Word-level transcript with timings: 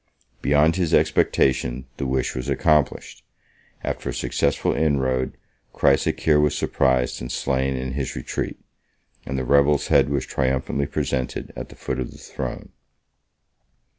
Beyond 0.41 0.77
his 0.77 0.95
expectations, 0.95 1.85
the 1.97 2.07
wish 2.07 2.33
was 2.35 2.49
accomplished: 2.49 3.23
after 3.83 4.09
a 4.09 4.13
successful 4.15 4.73
inroad, 4.73 5.37
Chrysocheir 5.75 6.39
was 6.41 6.57
surprised 6.57 7.21
and 7.21 7.31
slain 7.31 7.75
in 7.75 7.91
his 7.91 8.15
retreat; 8.15 8.57
and 9.27 9.37
the 9.37 9.45
rebel's 9.45 9.89
head 9.89 10.09
was 10.09 10.25
triumphantly 10.25 10.87
presented 10.87 11.53
at 11.55 11.69
the 11.69 11.75
foot 11.75 11.99
of 11.99 12.09
the 12.09 12.17
throne. 12.17 12.69